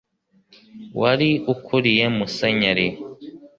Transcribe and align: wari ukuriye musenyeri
wari 1.01 1.29
ukuriye 1.53 2.05
musenyeri 2.17 2.87